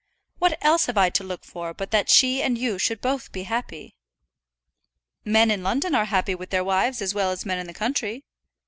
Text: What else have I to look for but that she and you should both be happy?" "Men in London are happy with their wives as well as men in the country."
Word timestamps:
What 0.39 0.57
else 0.65 0.87
have 0.87 0.97
I 0.97 1.11
to 1.11 1.23
look 1.23 1.45
for 1.45 1.75
but 1.75 1.91
that 1.91 2.09
she 2.09 2.41
and 2.41 2.57
you 2.57 2.79
should 2.79 3.01
both 3.01 3.31
be 3.31 3.43
happy?" 3.43 3.93
"Men 5.23 5.51
in 5.51 5.61
London 5.61 5.93
are 5.93 6.05
happy 6.05 6.33
with 6.33 6.49
their 6.49 6.63
wives 6.63 7.03
as 7.03 7.13
well 7.13 7.29
as 7.29 7.45
men 7.45 7.59
in 7.59 7.67
the 7.67 7.71
country." 7.75 8.23